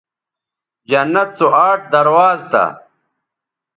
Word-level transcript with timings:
جنت 0.89 1.29
سو 1.37 1.47
آٹھ 1.67 1.83
درواز 1.93 2.39
تھا 2.51 2.65